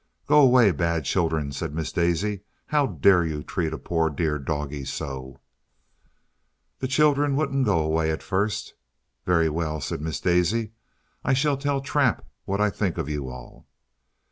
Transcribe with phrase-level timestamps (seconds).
[0.25, 4.83] "Go away, bad children," said Miss Daisy; "how dare you treat a poor dear doggie
[4.83, 5.37] so?"
[6.79, 8.73] The children wouldn't go away at first.
[9.27, 10.71] "Very well," said Miss Daisy;
[11.23, 13.67] "I shall tell Trap what I think of you all."